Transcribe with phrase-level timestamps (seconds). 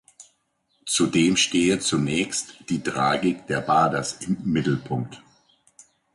[0.87, 5.21] Zudem stehe zunächst die Tragik der Baders im Mittelpunkt.